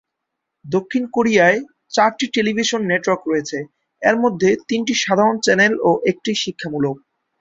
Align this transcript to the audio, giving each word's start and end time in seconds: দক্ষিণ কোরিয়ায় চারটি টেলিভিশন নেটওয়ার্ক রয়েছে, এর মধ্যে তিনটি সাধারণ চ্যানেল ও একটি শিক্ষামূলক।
দক্ষিণ 0.65 1.03
কোরিয়ায় 1.15 1.59
চারটি 1.89 2.25
টেলিভিশন 2.35 2.81
নেটওয়ার্ক 2.91 3.23
রয়েছে, 3.27 3.57
এর 4.01 4.15
মধ্যে 4.23 4.49
তিনটি 4.69 4.93
সাধারণ 5.03 5.37
চ্যানেল 5.45 5.73
ও 5.81 5.91
একটি 6.11 6.31
শিক্ষামূলক। 6.43 6.95